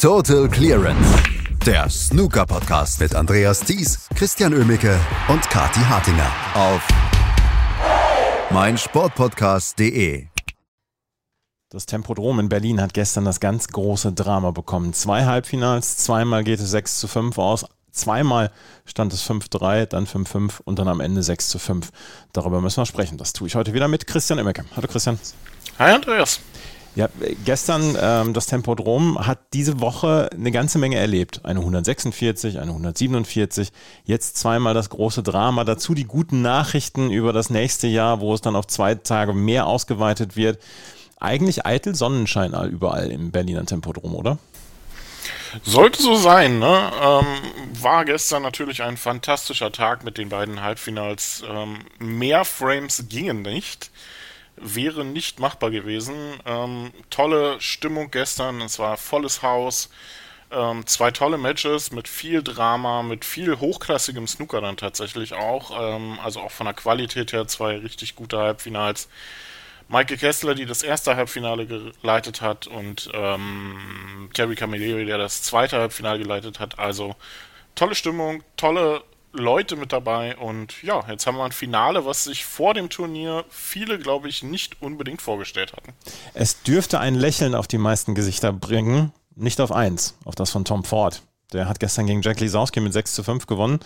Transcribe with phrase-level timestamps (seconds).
[0.00, 1.22] Total Clearance.
[1.66, 6.88] Der Snooker Podcast mit Andreas Thies, Christian Ömicke und Kati Hartinger auf
[8.48, 10.28] meinsportpodcast.de.
[11.68, 14.94] Das Tempodrom in Berlin hat gestern das ganz große Drama bekommen.
[14.94, 17.66] Zwei Halbfinals, zweimal geht es 6 zu 5 aus.
[17.92, 18.52] Zweimal
[18.86, 21.90] stand es 5-3, dann 5-5 und dann am Ende 6 zu 5.
[22.32, 23.18] Darüber müssen wir sprechen.
[23.18, 24.64] Das tue ich heute wieder mit Christian Immecke.
[24.74, 25.20] Hallo Christian.
[25.78, 26.40] Hi Andreas.
[26.96, 27.08] Ja,
[27.44, 31.44] gestern ähm, das Tempodrom hat diese Woche eine ganze Menge erlebt.
[31.44, 33.70] Eine 146, eine 147,
[34.04, 38.40] jetzt zweimal das große Drama, dazu die guten Nachrichten über das nächste Jahr, wo es
[38.40, 40.60] dann auf zwei Tage mehr ausgeweitet wird.
[41.20, 44.38] Eigentlich eitel Sonnenschein überall im Berliner Tempodrom, oder?
[45.62, 46.90] Sollte so sein, ne?
[47.02, 47.26] Ähm,
[47.82, 51.44] war gestern natürlich ein fantastischer Tag mit den beiden Halbfinals.
[51.48, 53.90] Ähm, mehr Frames gingen nicht
[54.60, 56.14] wäre nicht machbar gewesen.
[56.46, 59.90] Ähm, tolle Stimmung gestern, es war volles Haus.
[60.52, 65.96] Ähm, zwei tolle Matches mit viel Drama, mit viel hochklassigem Snooker dann tatsächlich auch.
[65.96, 69.08] Ähm, also auch von der Qualität her zwei richtig gute Halbfinals.
[69.88, 75.78] Michael Kessler, die das erste Halbfinale geleitet hat, und ähm, Terry Camilleri, der das zweite
[75.78, 76.78] Halbfinale geleitet hat.
[76.78, 77.16] Also
[77.74, 79.02] tolle Stimmung, tolle
[79.32, 83.44] Leute mit dabei und ja, jetzt haben wir ein Finale, was sich vor dem Turnier
[83.48, 85.92] viele, glaube ich, nicht unbedingt vorgestellt hatten.
[86.34, 90.64] Es dürfte ein Lächeln auf die meisten Gesichter bringen, nicht auf eins, auf das von
[90.64, 91.22] Tom Ford.
[91.52, 93.80] Der hat gestern gegen Jack Lisowski mit 6 zu 5 gewonnen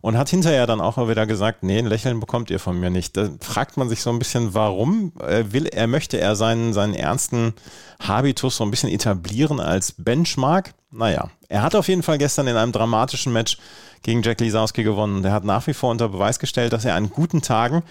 [0.00, 3.16] und hat hinterher dann auch wieder gesagt, nee, ein Lächeln bekommt ihr von mir nicht.
[3.16, 6.94] Da fragt man sich so ein bisschen, warum er will, er möchte er seinen, seinen
[6.94, 7.54] ernsten
[8.00, 10.74] Habitus so ein bisschen etablieren als Benchmark.
[10.90, 13.58] Naja, er hat auf jeden Fall gestern in einem dramatischen Match
[14.02, 15.22] gegen Jack Lisowski gewonnen.
[15.22, 17.82] Der hat nach wie vor unter Beweis gestellt, dass er an guten Tagen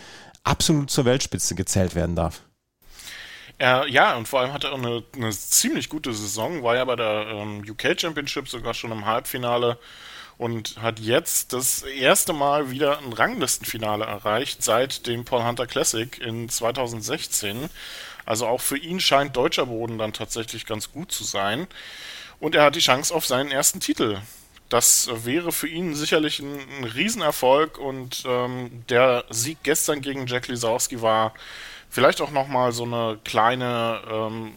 [0.43, 2.41] absolut zur Weltspitze gezählt werden darf.
[3.59, 6.95] Äh, ja, und vor allem hat er eine, eine ziemlich gute Saison, war ja bei
[6.95, 9.79] der ähm, UK Championship sogar schon im Halbfinale
[10.37, 16.19] und hat jetzt das erste Mal wieder ein Ranglistenfinale erreicht seit dem Paul Hunter Classic
[16.19, 17.69] in 2016.
[18.25, 21.65] Also auch für ihn scheint deutscher Boden dann tatsächlich ganz gut zu sein.
[22.39, 24.19] Und er hat die Chance auf seinen ersten Titel.
[24.69, 30.47] Das wäre für ihn sicherlich ein, ein Riesenerfolg und ähm, der Sieg gestern gegen Jack
[30.49, 31.33] Lisowski war
[31.89, 34.55] vielleicht auch nochmal so eine kleine, ähm,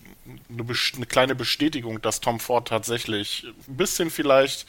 [0.49, 0.65] eine,
[0.97, 4.67] eine, kleine Bestätigung, dass Tom Ford tatsächlich ein bisschen vielleicht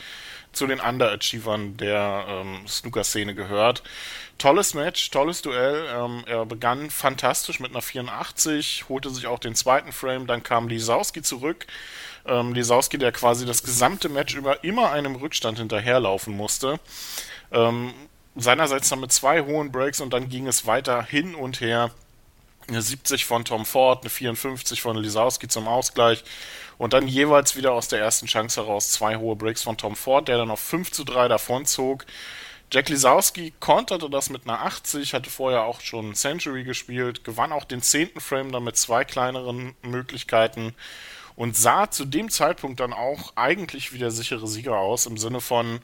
[0.52, 3.84] zu den Underachievern der ähm, Snooker-Szene gehört.
[4.38, 5.86] Tolles Match, tolles Duell.
[5.96, 10.68] Ähm, er begann fantastisch mit einer 84, holte sich auch den zweiten Frame, dann kam
[10.68, 11.68] Lisowski zurück.
[12.26, 16.80] Ähm, Lisowski, der quasi das gesamte Match über immer einem Rückstand hinterherlaufen musste.
[17.52, 17.94] Ähm,
[18.36, 21.92] seinerseits dann mit zwei hohen Breaks und dann ging es weiter hin und her.
[22.68, 26.24] Eine 70 von Tom Ford, eine 54 von Lisowski zum Ausgleich
[26.78, 30.28] und dann jeweils wieder aus der ersten Chance heraus zwei hohe Breaks von Tom Ford,
[30.28, 32.06] der dann auf 5 zu 3 davonzog.
[32.72, 37.66] Jack Lisowski konterte das mit einer 80, hatte vorher auch schon Century gespielt, gewann auch
[37.66, 40.74] den zehnten Frame dann mit zwei kleineren Möglichkeiten
[41.36, 45.42] und sah zu dem Zeitpunkt dann auch eigentlich wie der sichere Sieger aus, im Sinne
[45.42, 45.82] von,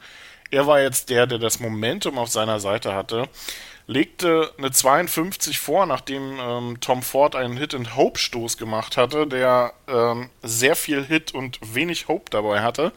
[0.50, 3.28] er war jetzt der, der das Momentum auf seiner Seite hatte,
[3.88, 10.76] legte eine 52 vor, nachdem ähm, Tom Ford einen Hit-and-Hope-Stoß gemacht hatte, der ähm, sehr
[10.76, 12.92] viel Hit und wenig Hope dabei hatte.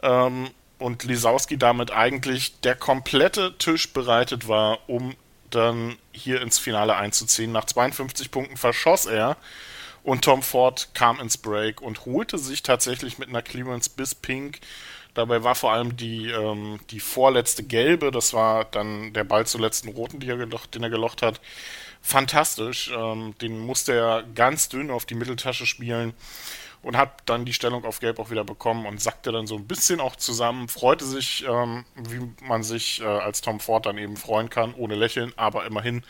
[0.00, 5.14] Ähm, und Lisowski damit eigentlich der komplette Tisch bereitet war, um
[5.50, 7.52] dann hier ins Finale einzuziehen.
[7.52, 9.36] Nach 52 Punkten verschoss er
[10.02, 14.60] und Tom Ford kam ins Break und holte sich tatsächlich mit einer Clearance bis Pink.
[15.14, 19.60] Dabei war vor allem die, ähm, die vorletzte gelbe, das war dann der Ball zur
[19.60, 21.40] letzten roten, er gelocht, den er gelocht hat.
[22.00, 22.90] Fantastisch.
[22.96, 26.14] Ähm, den musste er ganz dünn auf die Mitteltasche spielen
[26.82, 29.66] und hat dann die Stellung auf Gelb auch wieder bekommen und sackte dann so ein
[29.66, 34.16] bisschen auch zusammen, freute sich, ähm, wie man sich äh, als Tom Ford dann eben
[34.16, 36.02] freuen kann, ohne Lächeln, aber immerhin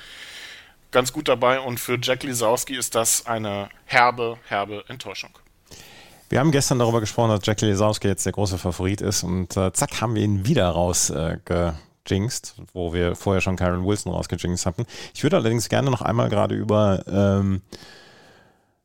[0.90, 5.30] ganz gut dabei und für Jack Lisowski ist das eine herbe, herbe Enttäuschung.
[6.32, 9.70] Wir haben gestern darüber gesprochen, dass Jack Lisowski jetzt der große Favorit ist und äh,
[9.74, 14.86] zack haben wir ihn wieder rausgejinxt, äh, wo wir vorher schon Karen Wilson rausgejinxt hatten.
[15.12, 17.60] Ich würde allerdings gerne noch einmal gerade über ähm,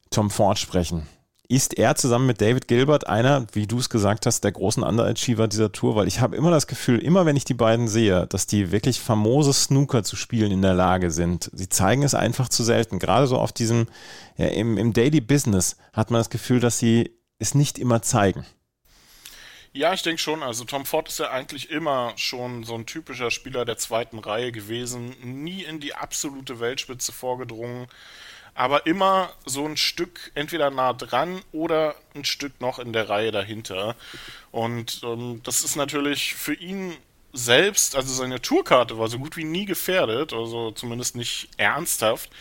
[0.10, 1.08] Tom Ford sprechen
[1.50, 5.48] ist er zusammen mit David Gilbert einer, wie du es gesagt hast, der großen Underachiever
[5.48, 8.48] dieser Tour, weil ich habe immer das Gefühl, immer wenn ich die beiden sehe, dass
[8.48, 11.50] die wirklich famose Snooker zu spielen in der Lage sind.
[11.54, 13.00] Sie zeigen es einfach zu selten.
[13.00, 13.88] Gerade so auf diesem,
[14.36, 18.46] ja, im, im Daily Business hat man das Gefühl, dass sie es nicht immer zeigen.
[19.74, 20.42] Ja, ich denke schon.
[20.42, 24.52] Also Tom Ford ist ja eigentlich immer schon so ein typischer Spieler der zweiten Reihe
[24.52, 27.88] gewesen, nie in die absolute Weltspitze vorgedrungen
[28.58, 33.32] aber immer so ein Stück entweder nah dran oder ein Stück noch in der Reihe
[33.32, 33.96] dahinter.
[34.52, 36.98] Und ähm, das ist natürlich für ihn
[37.34, 42.32] selbst, also seine Tourkarte war so gut wie nie gefährdet, also zumindest nicht ernsthaft.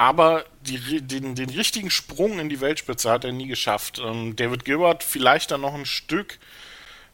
[0.00, 4.00] Aber die, den, den richtigen Sprung in die Weltspitze hat er nie geschafft.
[4.02, 6.38] Ähm, David Gilbert vielleicht dann noch ein Stück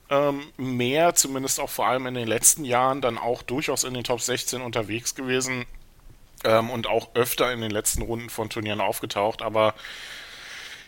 [0.08, 4.04] ähm, mehr, zumindest auch vor allem in den letzten Jahren, dann auch durchaus in den
[4.04, 5.66] Top 16 unterwegs gewesen
[6.44, 9.42] ähm, und auch öfter in den letzten Runden von Turnieren aufgetaucht.
[9.42, 9.74] Aber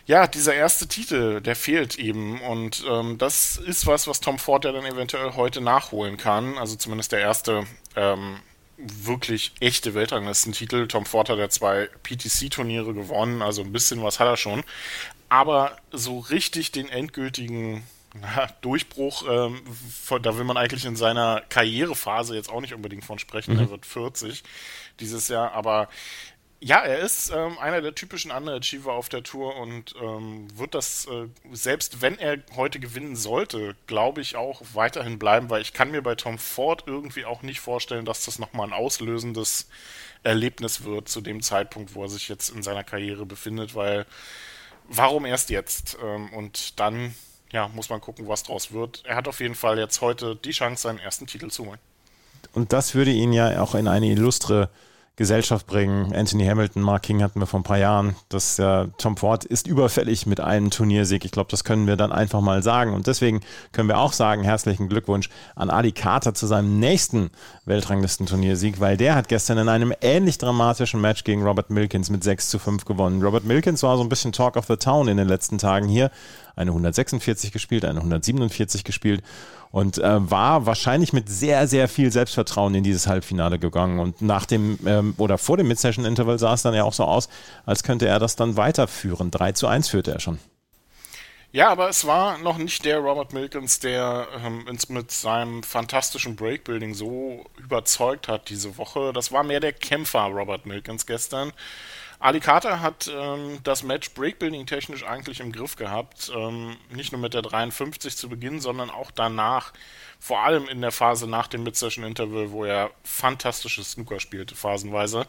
[0.05, 2.39] ja, dieser erste Titel, der fehlt eben.
[2.39, 6.57] Und ähm, das ist was, was Tom Ford ja dann eventuell heute nachholen kann.
[6.57, 7.65] Also zumindest der erste
[7.97, 8.37] ähm,
[8.79, 10.87] wirklich echte Weltranglistentitel.
[10.87, 14.63] Tom Ford hat ja zwei PTC-Turniere gewonnen, also ein bisschen was hat er schon.
[15.27, 17.83] Aber so richtig den endgültigen
[18.13, 19.61] na, Durchbruch, ähm,
[20.03, 23.53] von, da will man eigentlich in seiner Karrierephase jetzt auch nicht unbedingt von sprechen.
[23.53, 23.59] Mhm.
[23.59, 24.43] Er wird 40
[24.99, 25.89] dieses Jahr, aber
[26.61, 31.05] ja, er ist ähm, einer der typischen Underachiever auf der Tour und ähm, wird das,
[31.05, 35.91] äh, selbst wenn er heute gewinnen sollte, glaube ich auch weiterhin bleiben, weil ich kann
[35.91, 39.69] mir bei Tom Ford irgendwie auch nicht vorstellen, dass das nochmal ein auslösendes
[40.23, 44.05] Erlebnis wird zu dem Zeitpunkt, wo er sich jetzt in seiner Karriere befindet, weil
[44.89, 45.97] warum erst jetzt?
[46.03, 47.15] Ähm, und dann,
[47.53, 49.03] ja, muss man gucken, was draus wird.
[49.05, 51.79] Er hat auf jeden Fall jetzt heute die Chance, seinen ersten Titel zu holen.
[52.51, 54.69] Und das würde ihn ja auch in eine illustre
[55.19, 56.15] Gesellschaft bringen.
[56.15, 58.15] Anthony Hamilton, Mark King hatten wir vor ein paar Jahren.
[58.29, 61.25] Das äh, Tom Ford ist überfällig mit einem Turniersieg.
[61.25, 62.93] Ich glaube, das können wir dann einfach mal sagen.
[62.93, 63.41] Und deswegen
[63.73, 67.31] können wir auch sagen, herzlichen Glückwunsch an Ali Carter zu seinem nächsten
[67.65, 72.47] Weltranglisten-Turniersieg, weil der hat gestern in einem ähnlich dramatischen Match gegen Robert Milkins mit 6
[72.47, 73.21] zu 5 gewonnen.
[73.21, 76.11] Robert Milkins war so ein bisschen Talk of the Town in den letzten Tagen hier.
[76.55, 79.23] Eine 146 gespielt, eine 147 gespielt
[79.71, 83.99] und äh, war wahrscheinlich mit sehr, sehr viel Selbstvertrauen in dieses Halbfinale gegangen.
[83.99, 87.29] Und nach dem ähm, oder vor dem Mid-Session-Interval sah es dann ja auch so aus,
[87.65, 89.31] als könnte er das dann weiterführen.
[89.31, 90.39] 3 zu 1 führte er schon.
[91.51, 96.35] Ja, aber es war noch nicht der Robert Milkins, der ähm, uns mit seinem fantastischen
[96.35, 99.13] Breakbuilding so überzeugt hat diese Woche.
[99.13, 101.51] Das war mehr der Kämpfer Robert Milkins gestern.
[102.21, 106.29] Ali Carter hat ähm, das Match Breakbuilding technisch eigentlich im Griff gehabt.
[106.35, 109.71] Ähm, nicht nur mit der 53 zu Beginn, sondern auch danach.
[110.19, 115.27] Vor allem in der Phase nach dem Mid-Session-Interval, wo er fantastisches Snooker spielte, phasenweise.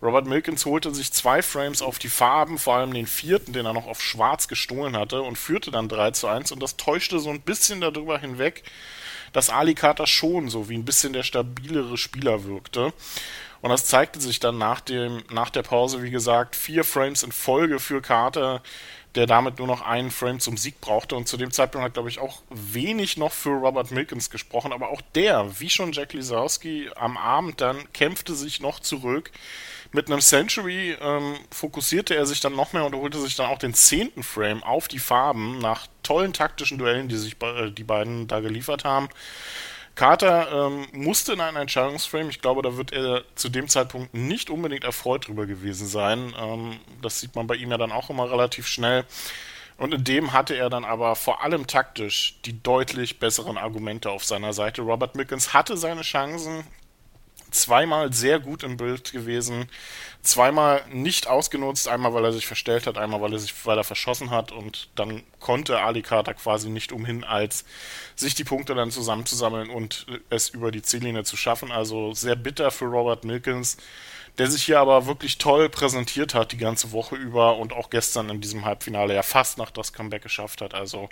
[0.00, 3.72] Robert Milkins holte sich zwei Frames auf die Farben, vor allem den vierten, den er
[3.72, 6.52] noch auf schwarz gestohlen hatte, und führte dann 3 zu 1.
[6.52, 8.62] Und das täuschte so ein bisschen darüber hinweg,
[9.32, 12.92] dass Ali Carter schon so wie ein bisschen der stabilere Spieler wirkte.
[13.62, 17.32] Und das zeigte sich dann nach, dem, nach der Pause, wie gesagt, vier Frames in
[17.32, 18.62] Folge für Carter,
[19.14, 21.16] der damit nur noch einen Frame zum Sieg brauchte.
[21.16, 24.72] Und zu dem Zeitpunkt hat, glaube ich, auch wenig noch für Robert Milkins gesprochen.
[24.72, 29.30] Aber auch der, wie schon Jack Lisowski, am Abend dann kämpfte sich noch zurück.
[29.92, 33.58] Mit einem Century ähm, fokussierte er sich dann noch mehr und holte sich dann auch
[33.58, 38.28] den zehnten Frame auf die Farben nach tollen taktischen Duellen, die sich äh, die beiden
[38.28, 39.08] da geliefert haben.
[39.94, 42.30] Carter ähm, musste in einen Entscheidungsframe.
[42.30, 46.34] Ich glaube, da wird er zu dem Zeitpunkt nicht unbedingt erfreut drüber gewesen sein.
[46.38, 49.04] Ähm, das sieht man bei ihm ja dann auch immer relativ schnell.
[49.76, 54.24] Und in dem hatte er dann aber vor allem taktisch die deutlich besseren Argumente auf
[54.24, 54.82] seiner Seite.
[54.82, 56.64] Robert Mickens hatte seine Chancen,
[57.50, 59.68] zweimal sehr gut im Bild gewesen,
[60.22, 63.84] zweimal nicht ausgenutzt, einmal weil er sich verstellt hat, einmal weil er sich weil er
[63.84, 67.64] verschossen hat und dann konnte Ali Carter quasi nicht umhin, als
[68.16, 71.72] sich die Punkte dann zusammenzusammeln und es über die Ziellinie zu schaffen.
[71.72, 73.76] Also sehr bitter für Robert Milkins,
[74.38, 78.28] der sich hier aber wirklich toll präsentiert hat die ganze Woche über und auch gestern
[78.28, 80.74] in diesem Halbfinale ja fast nach das Comeback geschafft hat.
[80.74, 81.08] Also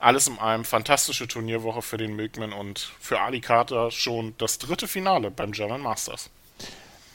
[0.00, 4.88] alles in allem fantastische Turnierwoche für den Milkman und für Ali Carter schon das dritte
[4.88, 6.30] Finale beim German Masters.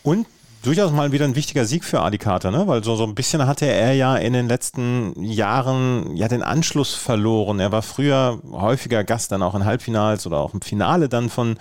[0.03, 0.27] Und
[0.61, 2.67] durchaus mal wieder ein wichtiger Sieg für Ali Carter, ne?
[2.67, 6.93] weil so, so ein bisschen hatte er ja in den letzten Jahren ja den Anschluss
[6.93, 7.59] verloren.
[7.59, 11.57] Er war früher häufiger Gast dann auch in Halbfinals oder auch im Finale dann von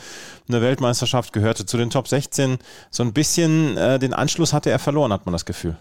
[0.48, 2.58] einer Weltmeisterschaft, gehörte zu den Top 16.
[2.90, 5.76] So ein bisschen äh, den Anschluss hatte er verloren, hat man das Gefühl.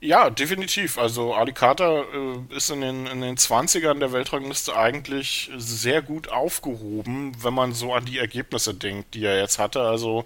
[0.00, 0.96] Ja, definitiv.
[0.96, 6.28] Also Ali Carter äh, ist in den, in den 20ern der Weltrangliste eigentlich sehr gut
[6.28, 9.80] aufgehoben, wenn man so an die Ergebnisse denkt, die er jetzt hatte.
[9.80, 10.24] Also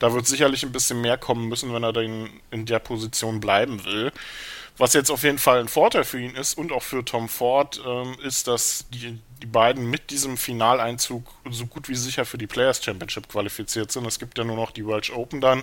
[0.00, 3.84] da wird sicherlich ein bisschen mehr kommen müssen, wenn er dann in der Position bleiben
[3.84, 4.10] will.
[4.78, 7.80] Was jetzt auf jeden Fall ein Vorteil für ihn ist und auch für Tom Ford,
[7.86, 12.46] ähm, ist, dass die, die beiden mit diesem Finaleinzug so gut wie sicher für die
[12.46, 14.06] Players Championship qualifiziert sind.
[14.06, 15.62] Es gibt ja nur noch die Welsh Open dann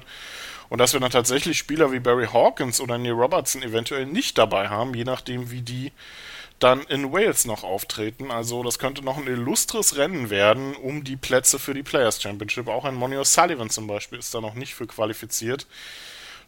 [0.70, 4.70] und dass wir dann tatsächlich Spieler wie Barry Hawkins oder Neil Robertson eventuell nicht dabei
[4.70, 5.92] haben, je nachdem, wie die
[6.60, 8.32] dann in Wales noch auftreten.
[8.32, 12.68] Also das könnte noch ein illustres Rennen werden um die Plätze für die Players Championship.
[12.68, 15.66] Auch ein Monio Sullivan zum Beispiel ist da noch nicht für qualifiziert.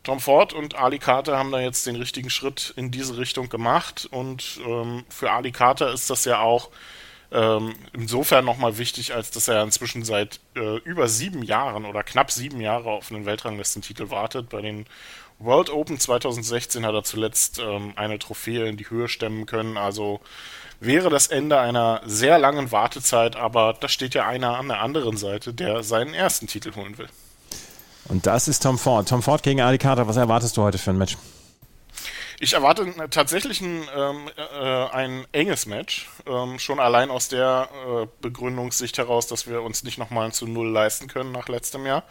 [0.03, 4.07] Tom Ford und Ali Carter haben da jetzt den richtigen Schritt in diese Richtung gemacht
[4.09, 6.69] und ähm, für Ali Carter ist das ja auch
[7.31, 12.31] ähm, insofern nochmal wichtig, als dass er inzwischen seit äh, über sieben Jahren oder knapp
[12.31, 14.49] sieben Jahre auf einen Weltranglistentitel wartet.
[14.49, 14.85] Bei den
[15.39, 19.77] World Open 2016 hat er zuletzt ähm, eine Trophäe in die Höhe stemmen können.
[19.77, 20.19] Also
[20.79, 25.15] wäre das Ende einer sehr langen Wartezeit, aber da steht ja einer an der anderen
[25.15, 27.07] Seite, der seinen ersten Titel holen will.
[28.05, 29.07] Und das ist Tom Ford.
[29.07, 30.07] Tom Ford gegen Ali Carter.
[30.07, 31.17] Was erwartest du heute für ein Match?
[32.39, 36.09] Ich erwarte tatsächlich ein, ähm, äh, ein enges Match.
[36.25, 40.47] Ähm, schon allein aus der äh, Begründungssicht heraus, dass wir uns nicht nochmal ein zu
[40.47, 42.03] Null leisten können nach letztem Jahr.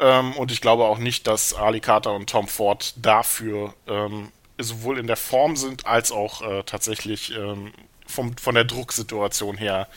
[0.00, 4.98] Ähm, und ich glaube auch nicht, dass Ali Carter und Tom Ford dafür ähm, sowohl
[4.98, 7.72] in der Form sind, als auch äh, tatsächlich ähm,
[8.06, 9.88] vom, von der Drucksituation her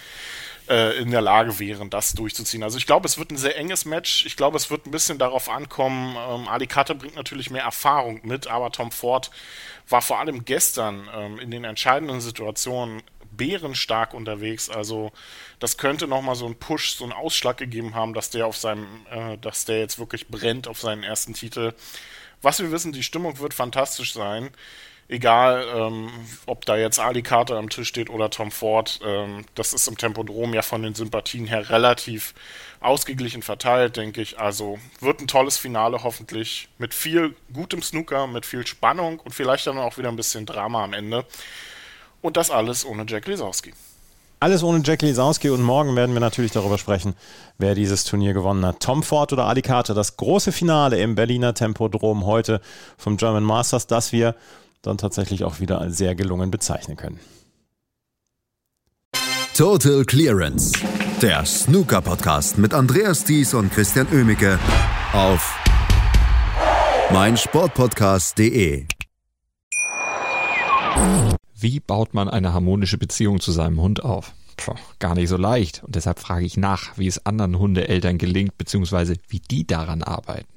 [0.70, 2.64] äh, in der Lage wären, das durchzuziehen.
[2.64, 4.26] Also ich glaube, es wird ein sehr enges Match.
[4.26, 6.16] Ich glaube, es wird ein bisschen darauf ankommen.
[6.16, 9.32] Ähm, Ali Carter bringt natürlich mehr Erfahrung mit, aber Tom Ford
[9.90, 14.70] war vor allem gestern ähm, in den entscheidenden Situationen bärenstark unterwegs.
[14.70, 15.12] Also
[15.60, 19.06] das könnte nochmal so einen Push, so einen Ausschlag gegeben haben, dass der auf seinem,
[19.12, 21.74] äh, dass der jetzt wirklich brennt auf seinen ersten Titel.
[22.42, 24.50] Was wir wissen, die Stimmung wird fantastisch sein
[25.10, 26.10] egal ähm,
[26.46, 29.98] ob da jetzt Ali Carter am Tisch steht oder Tom Ford, ähm, das ist im
[29.98, 32.34] Tempodrom ja von den Sympathien her relativ
[32.80, 34.40] ausgeglichen verteilt, denke ich.
[34.40, 39.68] Also wird ein tolles Finale hoffentlich mit viel gutem Snooker, mit viel Spannung und vielleicht
[39.68, 41.26] dann auch wieder ein bisschen Drama am Ende.
[42.22, 43.74] Und das alles ohne Jack Lisowski.
[44.40, 47.16] Alles ohne Jack Lisowski und morgen werden wir natürlich darüber sprechen,
[47.58, 48.80] wer dieses Turnier gewonnen hat.
[48.82, 52.62] Tom Ford oder Ali Carter, das große Finale im Berliner Tempodrom heute
[52.98, 54.36] vom German Masters, das wir
[54.81, 57.19] dann tatsächlich auch wieder als sehr gelungen bezeichnen können.
[59.55, 60.72] Total Clearance,
[61.22, 64.60] der Snooker-Podcast mit Andreas Thies und Christian Oemicke
[65.13, 65.60] auf
[67.12, 68.86] meinsportpodcast.de.
[71.60, 74.34] Wie baut man eine harmonische Beziehung zu seinem Hund auf?
[74.57, 75.84] Puh, gar nicht so leicht.
[75.84, 80.57] Und deshalb frage ich nach, wie es anderen Hundeeltern gelingt, beziehungsweise wie die daran arbeiten.